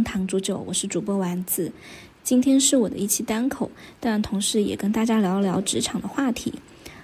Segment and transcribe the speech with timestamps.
[0.00, 1.70] 弄堂煮酒，我是主播丸子。
[2.24, 6.54] 今天是我的一期单口，但同时也跟大家聊一聊职场的话题。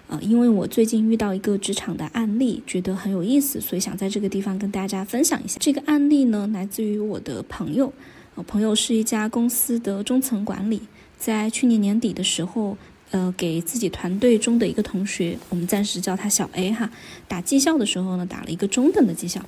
[0.09, 5.59] 呃，因为我最近遇到一个职场的案例，觉得很有意思，所以想在这个地方跟大家分享一下。
[5.61, 7.93] 这个案例呢，来自于我的朋友，
[8.35, 10.81] 呃，朋友是一家公司的中层管理，
[11.19, 12.79] 在去年年底的时候，
[13.11, 16.91] 呃，给自己团队中的一个同学，我们暂时叫他小 A 哈，
[17.29, 19.45] 打绩效的时候呢，打了一个中等的绩效。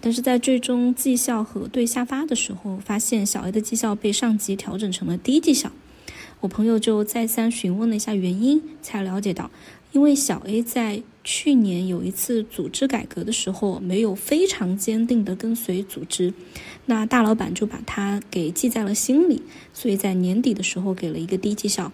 [0.00, 5.72] 但是在最终绩效核对下发的时候，发现小 A 的绩效被上级调整成了低绩效。
[6.40, 9.50] 我朋友就再三询问了一下原因，才了解到，
[9.92, 16.32] 因为小 A 在去年有一次组织改革的时候，没有非常坚定的跟随组织，
[16.86, 19.42] 那大老板就把他给记在了心里，
[19.74, 21.90] 所以在年底的时候给了一个低绩效。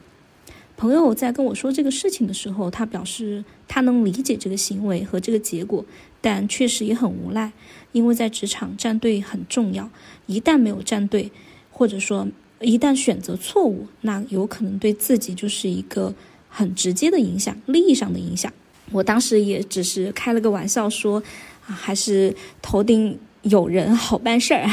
[0.77, 5.87] 朋友在跟我说这个事情的时候，他表示他能理解这个行为和这个结果，
[6.25, 7.53] 但确实也很无奈，
[7.93, 9.91] 因为在职场站队很重要，
[10.25, 11.31] 一旦没有站队，
[11.71, 12.27] 或者说
[12.63, 16.15] 一旦选择错误，那有可能对自己就是一个
[16.49, 18.51] 很直接的影响，利益上的影响。
[18.91, 21.23] 我当时也只是开了个玩笑说，
[21.67, 24.67] 啊，还是头顶有人好办事儿。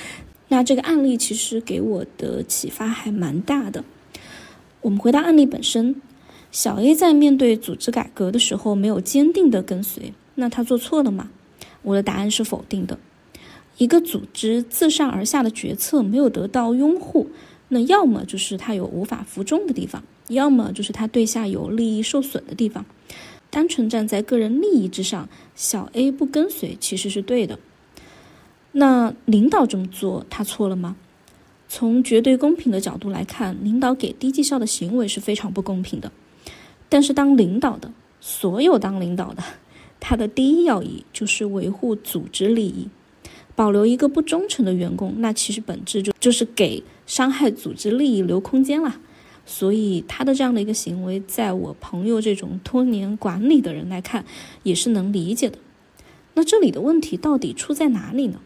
[0.48, 3.82] 那这个案例其实给我的启发还蛮大的。
[4.82, 6.02] 我们回到案例本身，
[6.52, 11.28] 小 A 在面对组织改革的时候没有坚定的跟随，那他做错了吗？
[11.82, 12.98] 我的答案是否定的。
[13.76, 17.28] 一个组织自上而下的决策没有得到拥护，
[17.68, 22.84] 那要么就是他有无法服众的地方，要么就是他对下有利益受损的地方。
[23.50, 27.58] 单纯站在个人利益之上，小 A 不跟随其实是对的。
[28.72, 30.96] 那领导这么做，他错了吗？
[31.68, 36.10] 从绝对公平的角度来看，领导给低绩效的行为是非常不公平的。
[36.88, 39.42] 但是，当领导的所有当领导的，
[40.00, 42.88] 他的第一要义就是维护组织利益，
[43.54, 49.00] 保留一个不忠诚的员工，那其实本质就就是给伤害组织利益留空间了。
[49.44, 54.26] 所以，他的这样的一个行为，在我朋友这种多年管理的人来看，
[54.62, 55.58] 也是能理解的。
[56.34, 58.40] 那这里的问题到底出在哪里呢？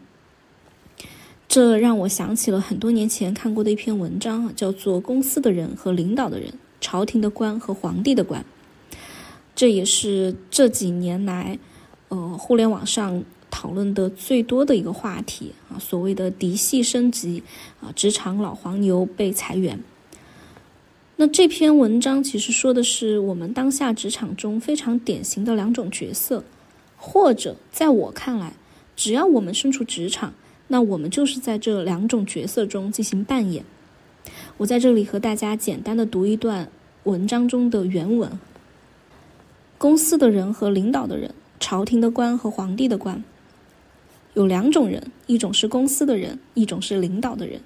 [1.49, 8.41] 这让我想起了很多年前看过的一篇文章啊，叫做《公司的人和领导的人，朝廷的官和皇帝的官》。
[9.55, 11.59] 这也是这几年来，
[12.09, 15.77] 呃，互联网上讨论的最多的一个话题啊。
[15.79, 17.43] 所谓的嫡系升级
[17.81, 19.79] 啊，职场老黄牛被裁员。
[21.15, 26.43] 那这篇文章其实说的是我们当下职场中非常典型的两种角色，
[26.97, 28.53] 或者在我看来，
[28.95, 30.33] 只要我们身处职场。
[30.69, 33.63] 那我们就是在这两种角色中进行扮演。
[34.57, 36.69] 我在这里和大家简单的读一段
[37.03, 38.39] 文章中的原文：
[39.83, 43.21] 公司的人和领导的人，朝廷的官和皇帝的官，
[44.33, 47.59] 有两种人，一种是公司的人，一种是领导的人。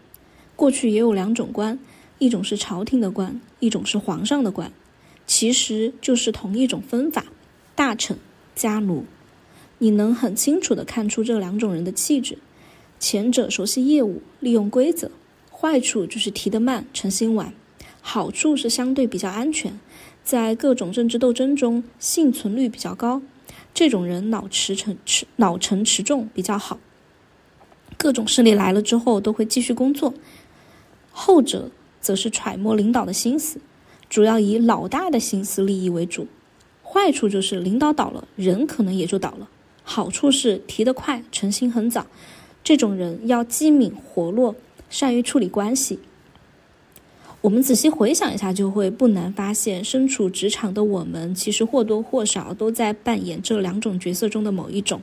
[0.55, 1.77] 过去也有两种官，
[2.17, 4.71] 一种是朝廷的官，一种是皇上的官，
[5.27, 7.23] 其实就是同一种分法：
[7.75, 8.17] 大臣、
[8.55, 9.05] 家奴。
[9.77, 12.39] 你能很清楚的看出这两种人的气质。
[12.99, 15.09] 前者熟悉业务，利用规则；
[15.51, 17.51] 坏处就是提得慢，成心晚；
[18.01, 19.79] 好处是相对比较安全，
[20.27, 23.21] 在各种政治斗争中幸存率比较高。
[23.73, 26.79] 这种人脑持沉持脑沉持重比较好，
[27.95, 30.13] 各种势力来了之后都会继续工作。
[31.13, 31.71] 后者
[32.01, 33.61] 则是揣摩领导的心思，
[34.09, 36.27] 主要以老大的心思利益为主。
[36.83, 39.47] 坏处就是领导倒了，人可能也就倒了。
[39.83, 42.05] 好处是提得快，成心很早。
[42.65, 44.57] 这种人要机敏活络，
[44.89, 45.99] 善于处理关系。
[47.47, 55.01] 我们仔细回想一下，就会不难发现，身处职场的我们，其实或多或少都在扮演这两种角色中的某一种。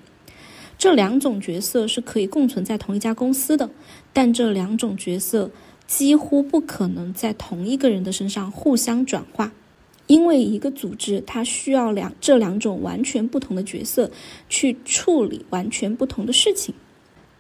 [0.76, 3.70] 这两种角色是可以共存在同一家公司的，
[4.12, 5.50] 但这两种角色
[5.86, 9.50] 几乎不可能在同一个人的身上互相转化，
[10.06, 14.10] 因为一个组织它需要两这两种完全不同的角色
[14.50, 16.74] 去处理完全不同的事情。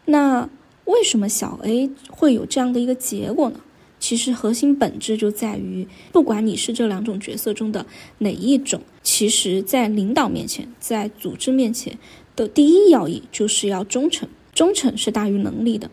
[0.06, 0.48] 那
[0.86, 3.60] 为什么小 A 会有这样的一个结果呢？
[4.04, 7.86] 其实核心本质就在于，不管你是这两种角色中的
[8.18, 11.98] 哪一种，其实在领导面前，在组织面前
[12.36, 14.28] 的第一要义就是要忠诚。
[14.52, 15.90] 忠诚是大于能力的，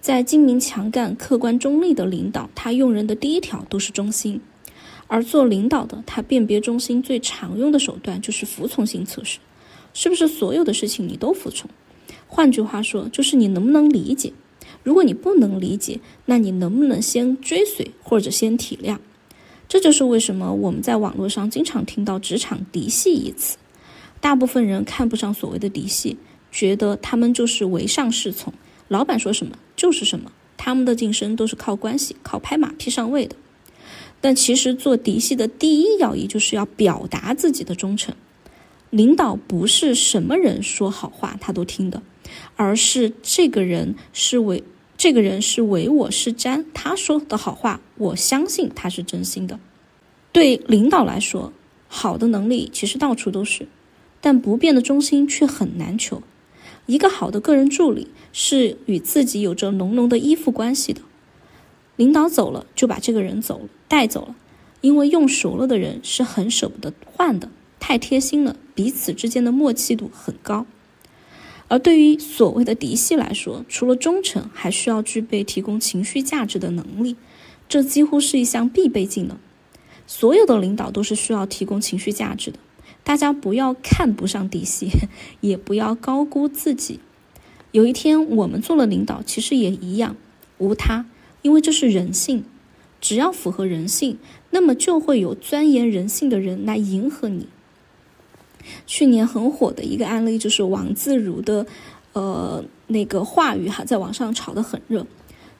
[0.00, 4.38] 在精明强干、客观中立的领导，他用人的第一条都是忠心；
[5.08, 9.40] 而做领导的，他辨别忠心最常用的手段就是服从性测试，
[9.92, 11.68] 是不是所有的事情你都服从？
[12.28, 14.32] 换句话说，就是你能不能理解？
[14.88, 18.96] 如果你不能理解，那你能不能先追随或者先体谅？
[19.68, 23.58] 这就是为什么我们在网络上经常听到“职场嫡系”一词。
[24.18, 26.16] 大部分人看不上所谓的嫡系，
[26.50, 28.54] 觉得他们就是唯上是从，
[28.88, 33.36] 老板说什么就是什么，他们的晋升都是靠关系、靠拍马屁上位的。
[34.22, 38.14] 但其实做嫡系的第一要义就是要表达自己的忠诚。
[38.88, 42.00] 领导不是什么人说好话他都听的，
[42.56, 44.64] 而是这个人是为
[44.98, 49.60] 这个人是唯我是瞻，他说的好话我相信他是真心的。
[50.32, 51.52] 对领导来说，
[51.86, 53.68] 好的能力其实到处都是，
[54.20, 56.20] 但不变的忠心却很难求。
[56.86, 61.00] 一个好的个人助理是与自己有着浓浓的依附关系的。
[61.94, 64.34] 领导走了，就把这个人走了带走了，
[64.80, 67.48] 因为用熟了的人是很舍不得换的，
[67.78, 70.66] 太贴心了，彼此之间的默契度很高。
[71.68, 77.16] 而对于所谓的嫡系来说，除了忠诚，还需要具备提供情绪价值的能力，
[77.68, 79.36] 这几乎是一项必备技能。
[80.06, 82.58] 所有的领导都是需要提供情绪价值的。
[83.04, 84.88] 大家不要看不上嫡系，
[85.40, 87.00] 也不要高估自己。
[87.72, 90.16] 有一天我们做了领导，其实也一样，
[90.56, 91.04] 无他，
[91.42, 92.44] 因为这是人性。
[93.00, 94.18] 只要符合人性，
[94.50, 97.46] 那么就会有钻研人性的人来迎合你。
[98.86, 101.66] 去年很火的一个案例就是王自如的，
[102.12, 105.06] 呃，那个话语哈，在网上炒得很热。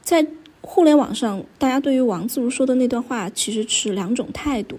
[0.02, 0.26] 在
[0.60, 4.78] 互联网上，大家对于王自如说的那段话其实持两种态度。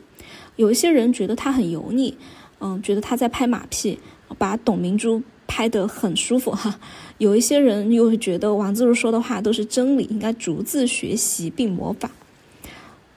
[0.55, 2.17] 有一些人觉得他很油腻。
[2.61, 3.97] 嗯，觉得他在拍马屁，
[4.37, 6.77] 把董明珠拍得很舒服哈。
[7.17, 12.11] 有一些人又会觉得王自如说的话都是真理，应该逐字学习并模仿。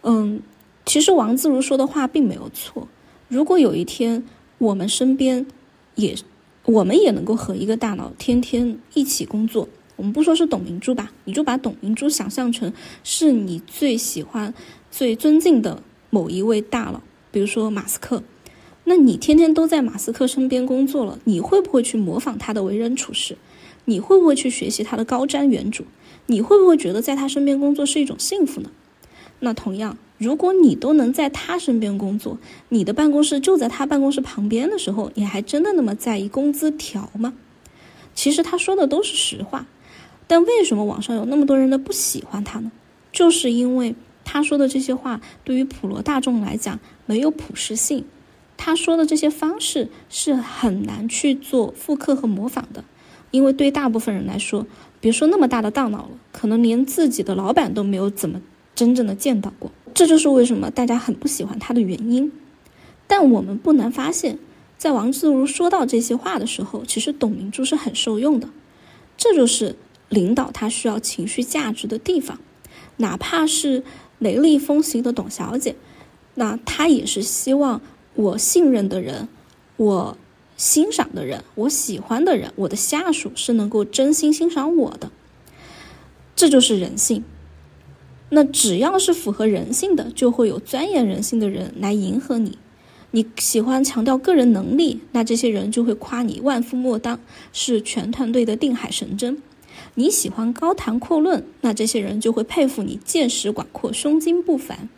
[0.03, 0.41] 嗯，
[0.87, 2.87] 其实王自如说的话并没有错。
[3.26, 4.23] 如果有一天
[4.62, 5.44] 我们身边
[5.97, 6.14] 也
[6.67, 12.73] 我们也能够和一个大佬天天一起工作，我们不说是董明珠吧，你就把董明珠想象成
[13.03, 14.55] 是你最喜欢、
[14.88, 17.00] 最尊敬的某一位大佬，
[17.32, 18.23] 比如说马斯克。
[18.85, 23.37] 那你天天都在马斯克身边工作了，你会不会去模仿他的为人处事？
[23.87, 25.82] 你会不会去学习他的高瞻远瞩？
[26.26, 28.70] 你会不会觉得在他身边工作是一种幸福呢？
[29.41, 32.38] 那同样，如果你都能在他身边工作，
[32.69, 37.34] 你的办公室就在他办公室旁边的时候，你还真的那么在意工资条吗？
[38.14, 39.66] 其实他说的都是实话，
[40.28, 42.70] 但为什么网上有那么多人的不喜欢他呢？
[43.10, 48.04] 就是因为他说的这些话对于普罗大众来讲没有普适性。
[48.56, 52.84] 他说的这些方式是很难去做复刻和模仿的，
[53.32, 54.66] 因为对大部分人来说，
[55.00, 58.40] 别说那么大的大脑了，可能连自己的老板都没有怎么
[58.76, 59.72] 真正的见到过。
[59.94, 62.33] 这就是为什么大家很不喜欢他的原因。
[63.06, 64.39] 但我们不难发现，
[64.79, 68.49] 在王自如说到这些话的时候，其实董明珠是很受用的。
[69.17, 69.77] 这就是
[70.09, 72.41] 领导他需要情绪价值的地方，
[72.97, 73.85] 哪怕是
[74.19, 75.77] 雷厉风行的董小姐，
[76.35, 77.81] 那她也是希望。
[78.15, 79.27] 我信任的人，
[79.79, 80.19] 我
[80.59, 85.11] 欣赏的人，我喜欢的人，我的下属是能够真心欣赏我的，
[86.37, 87.25] 这就是人性。
[88.34, 92.56] 那只要是符合人性的，就会有钻研人性的人来迎合你。
[93.10, 97.20] 你喜欢强调个人能力，那这些人就会夸你万夫莫当，
[97.53, 99.43] 是全团队的定海神针。
[99.96, 104.89] 你喜欢高谈阔论，那这些人就会佩服你见识广阔，胸襟不凡。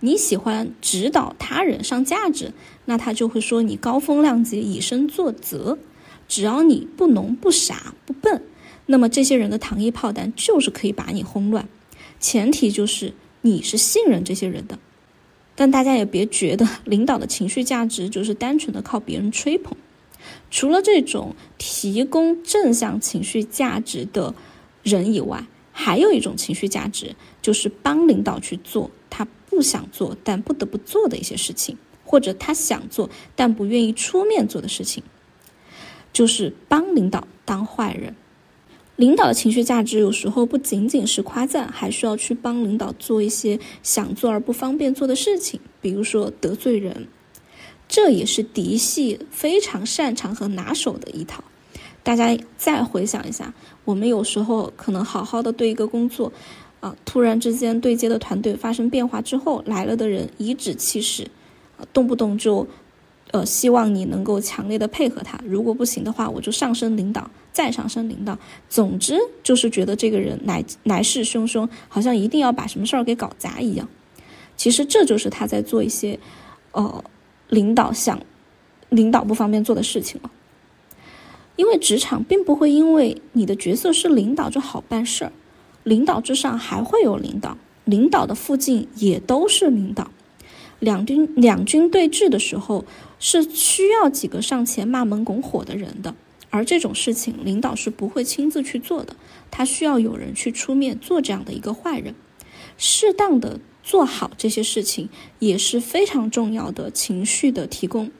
[0.00, 2.54] 你喜欢指导他人上价值，
[2.86, 5.76] 那他就会说你高风亮节、以身作则。
[6.26, 8.42] 只要你不聋不傻不笨，
[8.86, 11.68] 那么这些人的糖衣炮弹就是可以把你轰乱。
[12.20, 14.78] 前提就是你是信任这些人的。
[15.56, 19.76] 但大家也别觉得 领导的情绪价值就是单纯的靠别人吹捧。
[20.50, 24.34] 除了这种提供正向情绪价值的
[24.82, 29.26] 人以外，还有一种情绪价值就是帮领导去做他。
[29.50, 35.02] 不想做但不得不做的一些事情，或者他想做但不愿意出面做的事情，
[36.12, 38.14] 就是帮领导当坏人。
[39.00, 47.08] 领导的情绪价值有时候不仅仅是夸赞，还需要去帮领导做一些想做而不方便做的事情，比如说得罪人。
[47.88, 51.42] 这也是嫡系非常擅长和拿手的一套。
[52.02, 53.54] 大家再回想一下，
[53.86, 56.30] 我们有时候可能好好的对一个工作。
[56.80, 56.96] 啊！
[57.04, 61.24] 突然之间对接的团队发生变化之后，来了的人颐指气使，
[61.78, 62.66] 啊，动不动就，
[63.32, 65.40] 呃，希望你能够强烈的配合他。
[65.44, 68.36] 如果不行的话，我就上升领导，再上升领导。
[68.68, 73.88] 总之就是觉得这个人来来势汹汹，好像一定要把什么事儿给搞砸一样。
[74.56, 76.18] 其实这就是他在做一些，
[76.72, 77.04] 呃，
[77.48, 78.20] 领导想
[78.88, 80.30] 领导不方便做的事情了。
[81.56, 85.32] 因为职场并不会因为你的角色是领导就好办事儿。
[85.84, 90.10] 领导之上还会有领导，领导的附近也都是领导。
[90.78, 92.84] 两军两军对峙的时候，
[93.20, 96.16] 是需要几个上前骂门拱火的人的。
[96.52, 99.14] 而这种事情领导是不会亲自去做的，
[99.52, 102.16] 他需要有人去出面做这样的一个坏人，
[102.76, 105.08] 适当的做好这些事情
[105.38, 108.10] 也是非常重要的情绪的提供。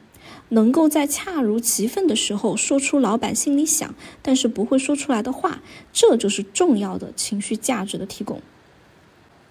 [0.47, 8.41] 能够在恰如其分的时候说出老板心里想，但是不会说出来的话，这就是重要的情绪价值的提供。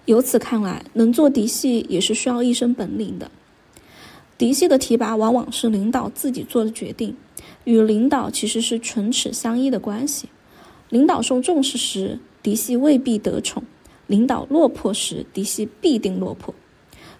[0.05, 3.29] 由此看来，能做嫡系也是需要一身本领的。
[4.41, 7.15] 嫡系的提拔往往是领导自己做的决定，
[7.63, 10.29] 与领导其实是唇齿相依的关系。
[10.89, 13.61] 领导受重视时，嫡系未必得宠；
[14.07, 16.55] 领导落魄时，嫡系必定落魄，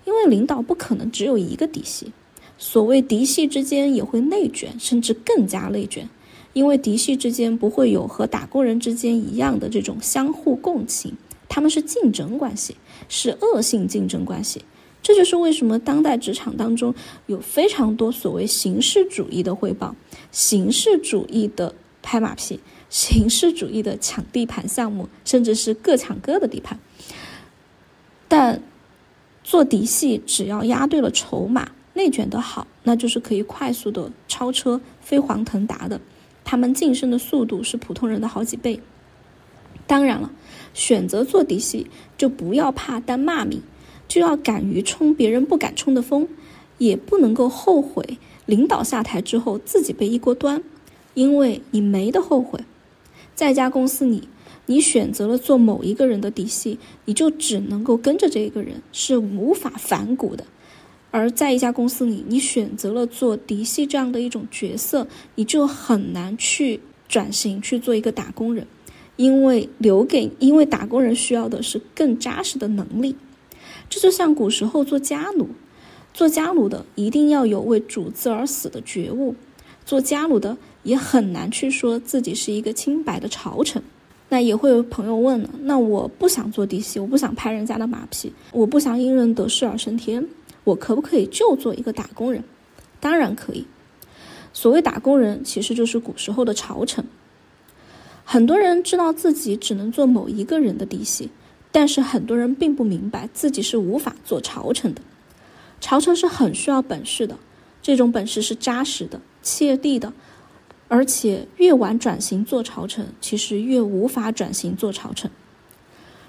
[0.04, 2.12] 因为领导不可能只有一个嫡系。
[2.58, 6.10] 所谓嫡系之间也会内卷，甚至更加内卷，
[6.54, 11.16] 因为嫡系之间不会有和打工人之间一样的这种相互共情，
[11.48, 14.64] 他们是竞争关系，是恶性竞争关系。
[15.02, 16.94] 这就是为什么当代职场当中
[17.28, 19.96] 有非常多所谓形式主义的汇报、
[20.32, 26.80] 形式主义的拍马屁、形式主义的抢地盘项目，甚至是各抢各的地盘。
[28.28, 28.62] 但
[29.44, 31.72] 做嫡系，只要压对了筹码。
[31.94, 36.00] 内卷的好，那就是可以快速的超车飞黄腾达的，
[36.46, 38.80] 他们晋升的速度是普通人的好几倍。
[39.88, 40.32] 当然了，
[40.74, 43.62] 选择做嫡系就不要怕担骂名，
[44.12, 46.28] 就要敢于冲别人不敢冲的风，
[46.80, 50.62] 也不能够后悔领导下台之后自己被一锅端，
[51.14, 52.60] 因为你没得后悔。
[53.36, 54.28] 在一家公司里，
[54.66, 60.44] 你选择了做某一个人的嫡系，你就只能够跟着这一个人，是无法反骨的。
[61.12, 68.68] 而在一家公司里，你选择了做嫡系这样的一种角色，你就很难去转型去做一个打工人，
[69.16, 73.16] 因为留给因为打工人需要的是更扎实的能力。
[73.92, 75.50] 这就像古时候做家奴，
[76.14, 79.36] 做家奴的一定要有为主子而死的觉悟，
[79.86, 83.84] 做家奴的也很难去说自己是一个清白的朝臣。
[84.30, 90.26] 那也会有朋友问了，那我不想做嫡系，我不想拍人家的马屁，我不想因人得势而升天。
[90.64, 92.42] 我可不可以就做一个打工人？
[93.02, 93.66] 当然可以。
[94.54, 97.04] 所谓打工人，其实就是古时候的朝臣。
[98.24, 101.30] 很多人知道自己只能做某一个人的嫡系，
[101.72, 105.02] 但是很多人并不明白自己是无法做朝臣的。
[105.80, 107.38] 朝臣是很需要本事的，
[107.82, 110.14] 这种本事是扎实的、切地的，
[110.88, 115.32] 而且越晚转型做朝臣，其实越无法转型做朝臣。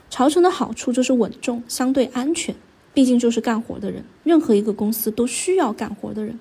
[0.08, 2.54] 朝臣的好处就是稳重，相对安全。
[2.94, 6.38] 毕竟就是干活的人，任何一个公司都需要干活的人。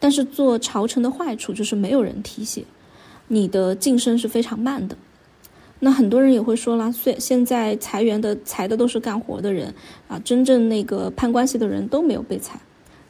[0.00, 2.64] 但是做朝臣的坏处就是没有人提携，
[3.28, 4.96] 你的晋升是非常慢的。
[5.80, 9.74] 那很多人也会说了，虽现在裁员的裁的都是干活的人
[10.08, 12.60] 啊，真正那个攀关系的人都没有被裁，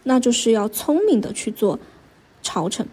[0.04, 1.78] 那就是要聪明的去做
[2.42, 2.86] 朝臣。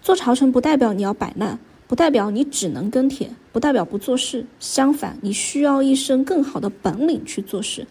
[0.00, 4.46] 做朝臣不代表你要摆烂，不代表你只能跟帖，不代表不做事。
[4.60, 7.86] 相反，你需要一身更好的本领去做事。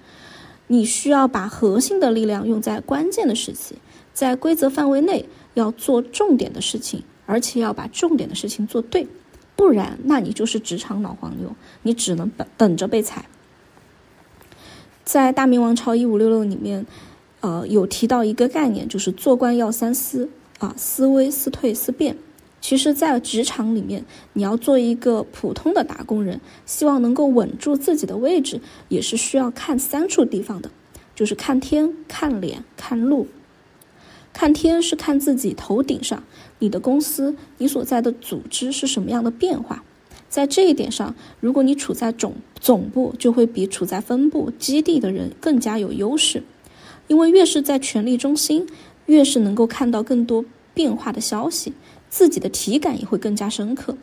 [0.67, 3.75] 你需要把核心的力量用在关键的时期，
[4.13, 9.05] 在规则范围内要做重点的事情，而且要把重点的事情做对，
[9.55, 13.25] 不然那你就是职场老黄牛，你只能等等着被裁。
[15.03, 16.85] 在《大明王朝一五六六》里面，
[17.39, 22.17] 呃，有提到一个概念，就是做官要三思啊，思危、思退、思变。
[22.59, 28.59] 其实，在职场里面，你要做一个普通的打工人，希望能够稳住自己的位置，
[28.89, 30.71] 也是需要看三处地方的，
[31.13, 33.27] 就是看天、看脸、看路。
[34.35, 36.21] 看天是看自己头顶上，
[36.59, 39.81] 你的公司、你所在的组织是什么样的变化。
[40.27, 46.43] 在这一点上，如果你处在总总部，就会比处在分部、基地的人更加有优势，
[47.07, 48.67] 因为越是在权力中心，
[49.05, 51.71] 越是能够看到更多变化的消息。
[52.09, 53.97] 自己的体感也会更加深刻。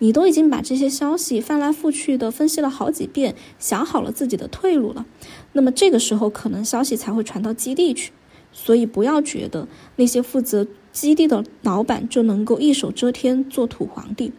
[0.00, 5.06] 你都已经把这些消息翻来覆去的分析了好几遍，想好了自己的退路了，
[5.54, 8.12] 那么这个时候可能消息才会传到基地去。
[8.52, 14.32] 所以不要觉得那些负责基地的老板就能够一手遮天做土皇帝，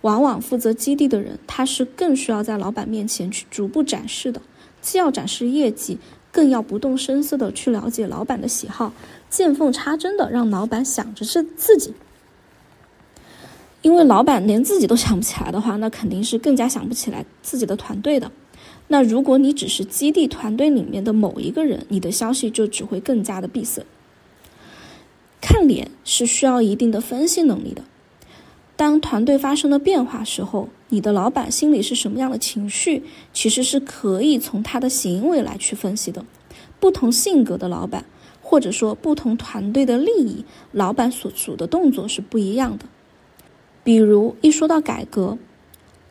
[0.00, 4.40] 往往负责基地的人他是更需要在老板面前去逐步展示的，
[4.80, 5.98] 既要展示业绩，
[6.32, 8.92] 更要不动声色的去了解老板的喜好，
[9.28, 11.92] 见缝插针的让老板想着是自己。
[13.82, 18.30] 因为老板连自己都想不起来的话，那肯定是更加想不起来自己的团队的。
[18.92, 23.86] 那如果你只是基地团队里面的某一个人，你的消息就只会更加的闭塞。
[25.40, 27.84] 看脸是需要一定的分析能力的。
[28.74, 36.24] 当团队发生了变化时候，你的老板心里是什么样的情绪，其实是可以从他的行为来去分析的。
[36.80, 38.04] 不同性格的老板，
[38.42, 42.86] 或者说不同团队的利益，老板所处的动作是不一样的。
[43.84, 45.38] 比如一说到改革，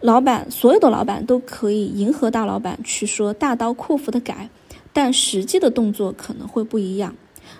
[0.01, 4.49] 老板所有的老板都可以迎合大老板去说大刀阔斧的改，
[4.93, 7.15] 但实际的动作可能会不一样。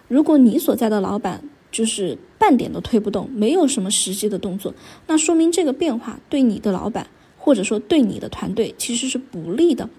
[0.08, 4.74] 如果你所在的老板就是半点都推不动，没有什么实际的动作，
[5.08, 9.90] 那说明这个变化对你的老板或者说对你的团队其实是不利的。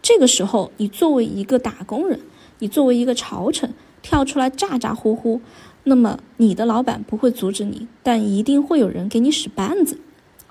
[0.00, 2.20] 这个时候，你作为一个打工人，
[2.60, 5.42] 你作为一个朝臣跳出来咋咋呼呼，
[5.84, 9.98] 那么你的老板不会阻止你，但一定会有人给你使绊子。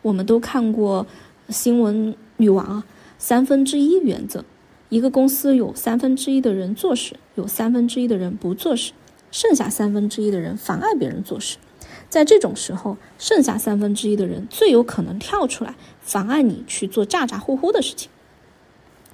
[0.02, 1.06] 我们都看过
[1.50, 2.84] 新闻女王啊，
[3.18, 4.46] 三分之一原则，
[4.90, 8.92] 一个公司有三分之一的人做事，有三分之一的人不做事，
[9.32, 11.58] 剩下三分之一的人妨碍别人做事。
[12.08, 18.12] 在这种时候，剩下三分之一的人最有可能跳出来妨碍你去做咋咋呼呼的事情。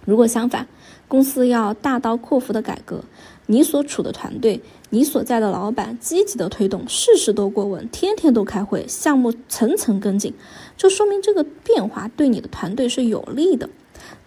[0.04, 0.68] 如果相反，
[1.08, 3.06] 公司要大刀阔斧的改革，
[3.48, 4.62] 你所处的团队，
[4.96, 10.34] 你所在的老板积极的推动，事事都过问，天天都开会，项目层层跟进，
[10.78, 13.70] 就说明这个变化对你的团队是有利的。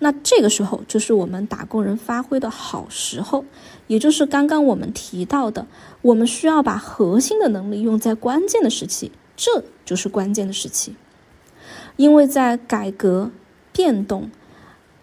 [0.01, 3.47] 那这个时候就是我们打工人发挥的好时候，
[3.87, 5.67] 也就是刚刚我们提到的，
[6.03, 10.95] 我们需要把核心的能力用在关键的时期，这就是关键的时期，
[11.97, 13.31] 因为在改革
[13.73, 14.31] 变动。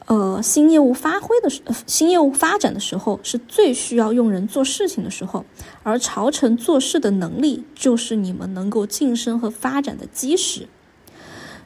[0.07, 5.45] 呃，新业务发挥的时，新业务发展的时候，是最需要用人做事情的时候。
[5.81, 10.67] 而朝臣做事的能力，就是你们能够晋升和发展的基石。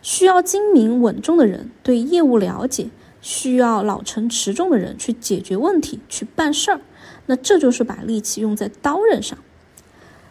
[0.01, 2.85] 需要精明稳重的人，对业务了解；
[3.19, 6.79] 需要老成持重的人去解决问题、去办事儿。
[7.25, 9.37] 那这就是把力气用在刀刃上。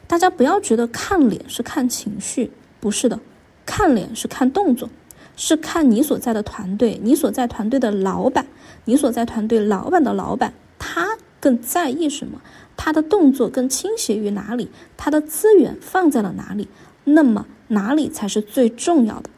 [0.07, 3.21] 大家不要觉得看脸是看情绪，不是的，
[3.67, 4.89] 看脸是看动作。
[5.39, 8.47] 是看你所在的团队，你所在团队的老板，
[8.85, 12.43] 你所在团队老板的老板，他更在意什么？
[12.77, 14.69] 他的动作更倾斜于哪里？
[14.97, 16.69] 他的资源放在了哪里？
[17.05, 19.31] 那么哪里才是最重要的？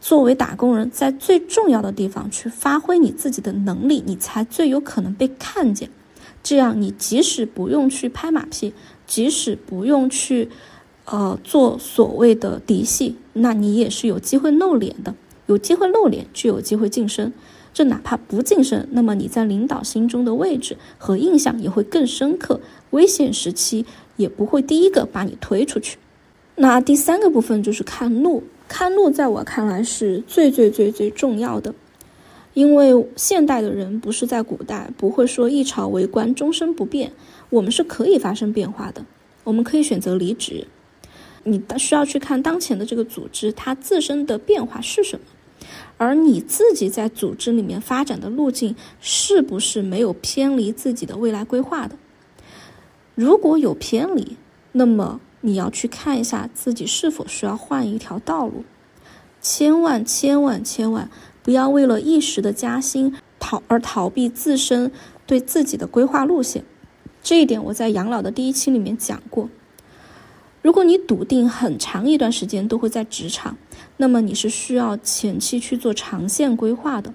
[0.00, 5.88] 作为打工人，在最重要的地方去发挥你自己的能力，你才最有可能被看见。
[6.42, 8.74] 这样，你即使不用去拍马屁，
[9.06, 10.50] 即使不用去，
[11.06, 15.14] 呃，做所谓的嫡系，那你也是有机会露脸的。
[15.48, 17.32] 有机会露脸，就有机会晋升。
[17.74, 22.60] 这哪怕不晋升，那么你在领导心中的位置和印象也会更深刻。
[22.90, 23.84] 危险时期
[24.16, 25.98] 也不会第一个把你推出去。
[26.56, 31.74] 那第三个部分就是看路，看路在我看来是最最最最重要的。
[32.54, 37.12] 因为现代的人不是在古代，不会说一朝为官终身不变。
[37.50, 39.04] 我们是可以发生变化的，
[39.44, 40.66] 我们可以选择离职。
[41.44, 45.24] 你需要去看当前的这个组织，它自身的变化是什么。
[45.98, 51.96] 而你自己在组织里面发展的路径是不是没有偏离自己的未来规划的？
[53.14, 54.36] 如果有偏离，
[54.72, 58.64] 那么你要去看一下自己是否需要换一条道路。
[59.40, 61.10] 千万千万千万
[61.42, 64.90] 不要为了一时的加薪逃而逃避自身
[65.26, 66.64] 对自己的规划路线。
[67.22, 69.48] 这一点我在养老的第一期里面讲过。
[70.62, 73.56] 如果你笃定很长一段时间都会在职场，
[73.98, 77.12] 那么你是需要前期去做长线规划的。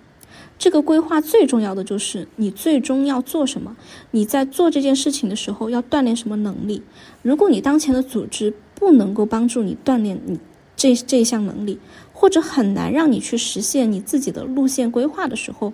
[0.60, 3.76] 这个规划最重要的就是你最终要做什么，
[4.12, 6.84] 你在做这件事情的时候要锻炼什么能力。
[7.22, 10.40] 如果你当前的组织不能够帮助你锻炼你
[10.76, 11.80] 这这项能力，
[12.14, 15.74] 或者很难让你去实现你自己的路线规划的时候，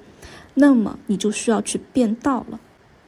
[0.55, 2.59] 那么你就需要去变道了。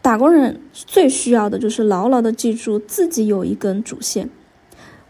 [0.01, 4.29] 打工人最需要的就是牢牢的记住自己有一根主线。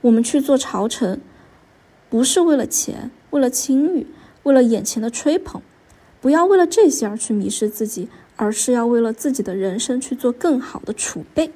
[0.01, 1.21] 我们去做朝臣，
[2.11, 4.05] 不是为了钱，为了清誉，
[4.43, 5.61] 为了眼前的吹捧，
[6.19, 11.51] 不要为了这些而去迷失自己，而是要为了自己的人生去做更好的储备。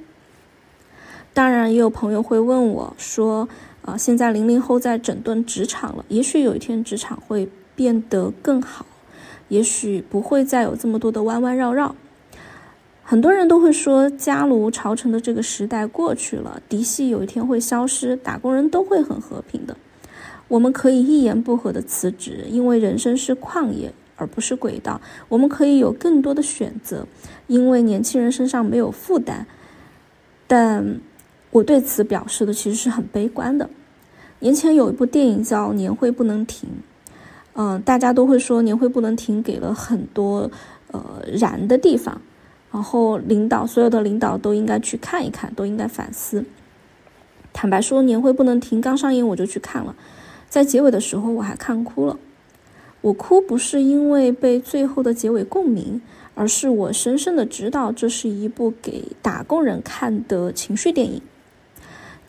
[1.33, 3.49] 当然，也有朋友会问我说
[3.83, 8.85] ：“啊，现在零零后在整顿职场了，也许有一天职场会变得更好，
[9.49, 11.93] 也许不会再有这么多的弯弯绕绕。”
[13.03, 19.75] 很多人都会说，家奴朝臣的这个时代过去了，嫡系有一天会消失，打工人都会很和平的。
[20.47, 25.01] 我们可以一言不合的辞职，因为人生是旷野而不是轨道。
[25.29, 27.07] 我们可以有更多的选择，
[27.47, 29.47] 因为年轻人身上没有负担。
[30.47, 30.99] 但
[31.51, 33.69] 我对此表示的其实是很悲观的。
[34.39, 36.69] 年前有一部电影叫《年会不能停》，
[37.53, 40.51] 嗯，大家都会说《年会不能停》给了很多
[40.91, 42.21] 呃燃的地方。
[42.71, 46.43] 然后，领导所有的领导都应该去看一看，都应该反思。
[47.53, 49.95] 坦白说，年会不能停，刚上映我就去看了，
[50.55, 52.17] 在结尾的时候我还看哭了。
[53.01, 56.01] 我哭不是因为被最后的结尾共鸣，
[56.33, 61.21] 而是我深深的知道这是一部给打工人看的情绪电影。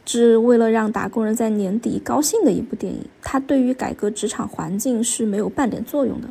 [0.07, 6.29] 是为了让打工人在年底高兴的一部电影，它对于改革职场环境是没有半点作用的。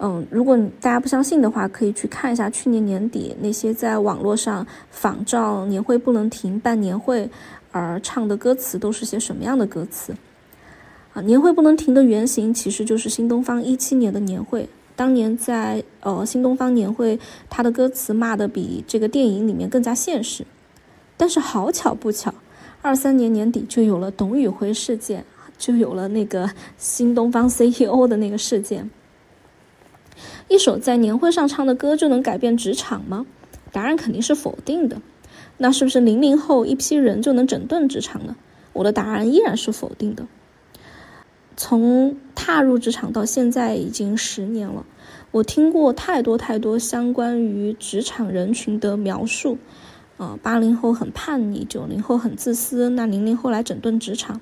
[0.00, 7.30] 嗯，如果大家不相信的话，可以去看一下去年年底那些在网络上仿照年会不能停办年会
[7.72, 10.12] 而唱的歌词都是些什么样的歌词。
[11.22, 14.68] 年会不能停的原型其实就是新东方一七年的年会。
[14.96, 20.44] 当年在呃新东方年会，他的歌词骂的比这个电影里面更加现实。
[21.16, 22.34] 但是好巧不巧，
[22.82, 25.24] 二三年年底就有了董宇辉事件，
[25.56, 28.90] 就有了那个新东方 CEO 的那个事件。
[30.48, 33.26] 一首在年会上唱的歌就能改变职场吗？
[33.70, 35.00] 答案肯定是否定的。
[35.58, 38.36] 那是不是零零后一批人就能整顿职场呢？
[38.72, 40.26] 我的答案依然是否定的。
[41.60, 44.86] 从踏入职场到现在已经十年了，
[45.32, 49.58] 我听过太多太多相关于职场人群的描述，
[50.18, 54.40] 啊，八零后很叛逆，九零后很自私，那零零后来整顿职场。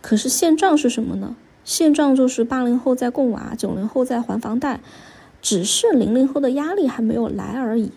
[0.00, 1.36] 可是现状是什么呢？
[1.62, 4.80] 现状就是八零后在供娃，九零后在还房贷，
[5.42, 7.92] 只是零零后的压力还没有来而已。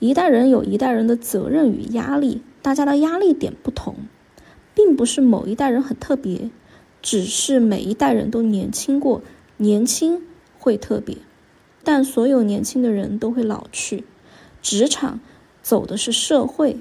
[0.00, 3.94] 一代人有一代人的责任与压力，大家的压力点不同，
[4.74, 6.50] 并不是某一代人很特别。
[7.10, 9.22] 只是每一代人都年轻过，
[9.56, 10.20] 年轻
[10.58, 11.16] 会特别，
[11.82, 14.04] 但所有年轻的人都会老去。
[14.60, 15.18] 职场
[15.62, 16.80] 走的是社会，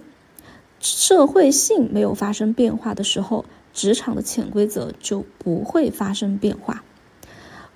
[0.81, 6.83] 社会性没有发生变化的时候，职场的潜规则就不会发生变化。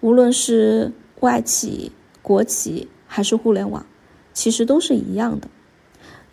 [0.01, 3.85] 无论是外企、国企还是互联网，
[4.33, 5.47] 其实都是一样的，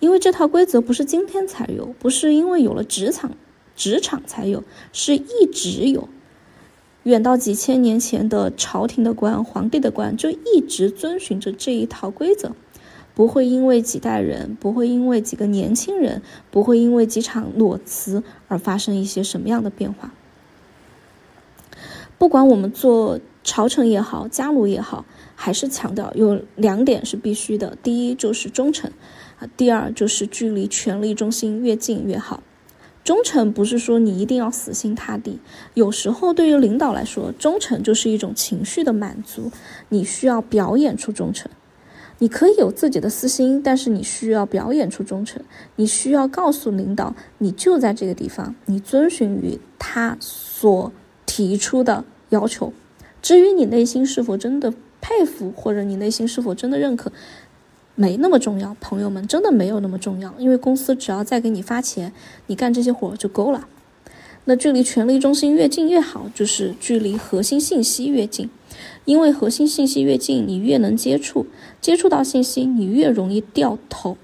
[0.00, 3.37] 因为这套规则不是今天才有，不是因为有了职场。
[3.79, 6.09] 职场才有，是一直有，
[7.05, 12.57] 远到几千年前的朝廷的官、皇帝的官就一直遵循着这一套规则，
[13.14, 20.12] 不会因为几代人，不会因为几个年轻人，不会因为几场裸辞而发生一些什么样的变化。
[22.19, 25.05] 不管我们做朝臣也好，家奴也好，
[25.37, 28.91] 还是强调有两点是必须的：第一就是忠诚，
[29.38, 32.43] 啊，第二就是距离权力中心越近越好。
[33.09, 35.38] 忠诚不是说你一定要死心塌地，
[35.73, 39.51] 有时候对于领导来说，忠诚就是一种情绪的满足。
[39.88, 41.51] 你需要表演出忠诚，
[42.18, 45.42] 你可以有自己的私心，但是你需要表演出忠诚。
[45.77, 50.92] 你需要告诉领导，你就在这个地方，你遵循于他所
[51.25, 52.75] 提出的要求。
[53.23, 57.11] 至于你内心是否真的佩服，或者你内心是否真的认可。
[58.01, 62.13] 没那么重要，朋友们真的没有那么重要，因为公司只要再给你发钱，
[62.47, 63.67] 你干这些活就够了。
[64.45, 68.49] 那距离权力中心越近越好，就是距离核心信息越近，
[69.05, 71.47] 因为核心信息越近，你越能接触，
[71.81, 74.17] 接触到信息，你越容易掉头。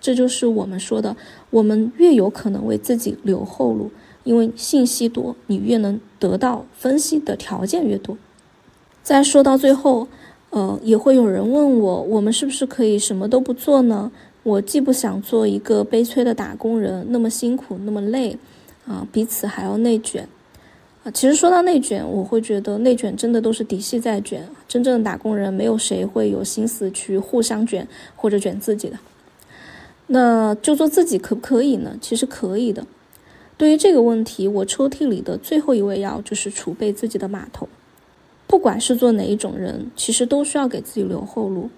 [0.00, 1.18] 这就是我们说的，
[1.50, 3.90] 我们越有可能为自己留后路，
[4.24, 8.16] 因为信息多，你越能得到分析的条件越多。
[9.02, 10.08] 再说到最后。
[10.56, 14.10] 呃，也会有人问我，我们是不是可以什么都不做呢？
[14.42, 18.38] 我既不想做一个悲催的打工人，那么辛苦，那么累，
[18.86, 20.26] 啊，彼此还要内卷，
[21.04, 28.98] 啊，其实说到内卷，我会觉得内卷真的都是底细在卷，真正的打工人没有谁会有心思去互相卷或者卷自己的。
[30.06, 31.98] 那就做自己可不可以呢？
[32.00, 32.86] 其实可以的。
[33.58, 37.68] 对于这个问题，我抽屉里的最后一味药就是储备自己的码头。
[38.46, 41.68] 不管是做哪一种人，其实都需要给自己留后路。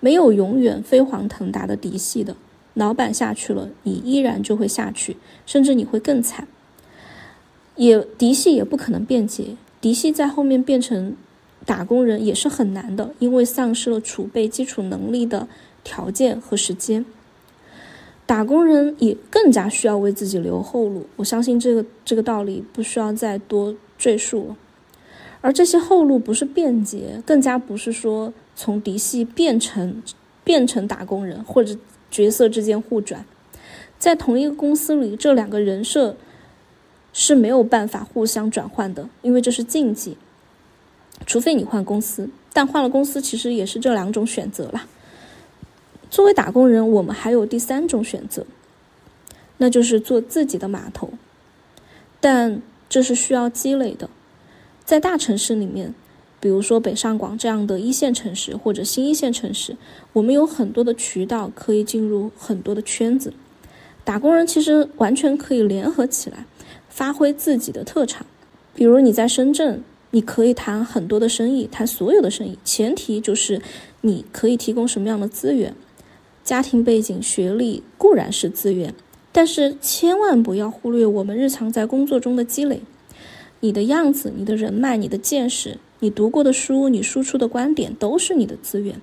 [0.00, 2.34] 没有永远飞黄腾达的嫡系的，
[2.72, 6.48] 老板下去了，你依然就会下去，甚至你会更惨。
[7.76, 11.14] 也嫡系也不可能便捷，嫡系在后面变成
[11.66, 15.46] 打工人也是很难的，因为丧失了储备基础能力的
[15.84, 17.04] 条件和时间。
[18.24, 24.56] 打工人也更加需要为自己留后路，我相信这个这个道理不需要再多赘述了。
[25.40, 30.02] 而这些后路不是便捷，更加不是说从嫡系变成
[30.44, 31.76] 变成打工人或者
[32.10, 33.24] 角色之间互转，
[33.98, 36.16] 在同一个公司里，这两个人设
[37.12, 40.16] 是没有办法互相转换的，因为这是禁忌。
[41.26, 44.86] 除非你换公司，但换了公司其实也是这两种选择啦。
[46.10, 48.44] 作为打工人，我们还有第三种选择，
[49.58, 51.10] 那就是做自己的码头，
[52.20, 54.10] 但这是需要积累的。
[54.90, 55.94] 在大城市里面，
[56.40, 59.76] 比如说北上广这样的一线城市或者新一线城市，
[60.14, 63.32] 我们有很多的渠道可以进入很多的圈子。
[64.02, 66.44] 打工人其实完全可以联合起来，
[66.88, 68.26] 发挥自己的特长。
[68.74, 73.62] 比如你在深圳，你可以谈很多的生意，谈所有的生意，前提就是
[74.00, 75.72] 你可以提供什么样的资源。
[76.42, 78.92] 家庭背景、学历固然是资源，
[79.30, 82.82] 但是千万不要忽略我们日常在工作中的积累，
[83.60, 89.00] 你的样子、你的人脉、你的见识、你读过的书、你输出的观点，都是你的资源。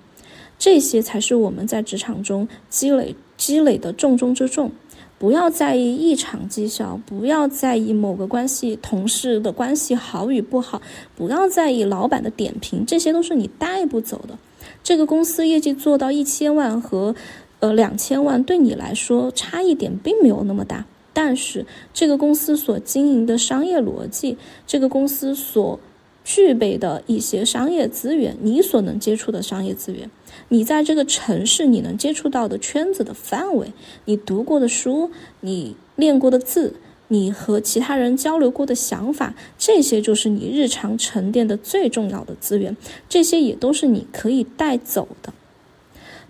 [0.59, 4.71] 这些才是我们在职场中积累积累的重中之重。
[5.19, 10.81] 不要在意一场绩效，不要在意某个关系同事的关系好与不好，
[11.15, 14.37] 不要在意老板的点评，这些都是你带不走的。
[14.83, 17.15] 这个公司业绩做到一千万和。
[17.59, 20.85] 呃，两千万对你来说差一点并没有那么大，
[21.19, 25.79] 但是这个公司所经营的商业逻辑，这个公司所
[26.23, 30.11] 具备的一些商业资源，你所能接触的商业资源，
[30.49, 33.73] 你在这个城市你能接触到的圈子的范围，
[34.05, 35.09] 你读过的书，
[35.41, 36.75] 你练过的字，
[37.07, 42.77] 你和其他人交流过的想法，这些就是你日常沉淀的最重要的资源，
[43.09, 45.33] 这些也都是你可以带走的，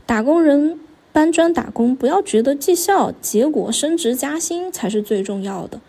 [0.06, 0.80] 打工人。
[1.18, 5.82] 搬砖打工，不要觉得绩效、结果、升职加薪才是最重要的，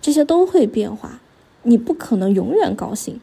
[0.00, 1.20] 这些都会变化，
[1.62, 3.20] 你不可能永远高兴。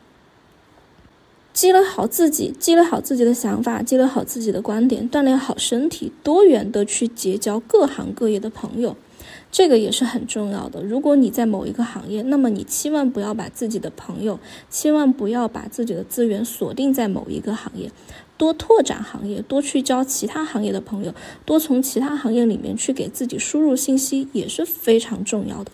[1.52, 8.96] 积累好自己，积累好自己的想法，积累好自己的观点，锻炼好身体，多元的去结交各行各业的朋友，
[9.52, 10.82] 这个也是很重要的。
[10.82, 17.92] 如果你在某一个行业，那么你千万不要把自己的朋友，千万不要把自己的资源锁定在某一个行业。
[18.40, 25.72] 多拓展行业，多去交其他行业的朋友，多从其他行业里面去给自己输入信息也是非常重要的。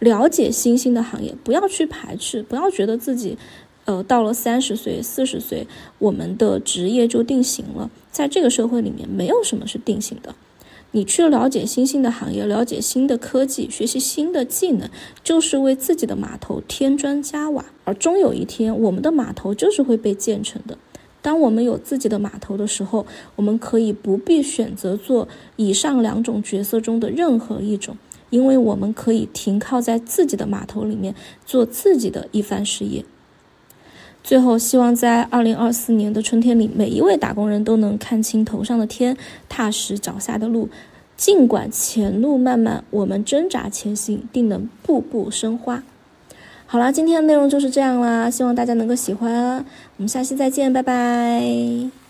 [0.00, 3.38] 了解新兴的行业，不要去排斥，不要觉得自己，
[3.84, 5.68] 呃，到了三十岁、四十岁，
[6.00, 7.88] 我们的职业就定型了。
[8.10, 10.34] 在这个社会里面，没有什么是定型的。
[10.90, 14.90] 你去了解新兴的行业，了解新的科技，学习新的技能，
[15.22, 17.64] 就是为自己的码头添砖加瓦。
[17.84, 20.76] 而终有一天，我们的码头就是会被建成的。
[21.22, 23.06] 当我们有自己的码头的时候，
[23.36, 27.96] 我们可以不必选择做以上两种角色中的任何一种，
[28.28, 31.14] 因为我们可以停靠在自己的码头里面
[31.46, 33.04] 做自己的一番事业。
[34.24, 39.16] 最后，希望在二零二四年的春天里，每一位打工人都能看清头上的天，
[39.48, 40.68] 踏实脚下的路。
[41.16, 45.84] 尽管前路漫漫，我们挣扎前行，定能步步生花。
[46.72, 49.62] 好啦，今天的内容就是这样啦，希望大家能够喜欢。
[49.98, 52.01] 我们下期再见，拜拜。